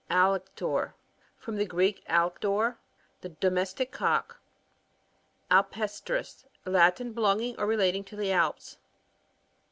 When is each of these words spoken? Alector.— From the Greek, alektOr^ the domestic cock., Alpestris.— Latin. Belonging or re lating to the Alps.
Alector.— 0.09 0.93
From 1.37 1.57
the 1.57 1.65
Greek, 1.67 2.03
alektOr^ 2.07 2.77
the 3.19 3.29
domestic 3.29 3.91
cock., 3.91 4.39
Alpestris.— 5.51 6.45
Latin. 6.65 7.13
Belonging 7.13 7.55
or 7.59 7.67
re 7.67 7.77
lating 7.77 8.03
to 8.07 8.15
the 8.15 8.31
Alps. 8.31 8.77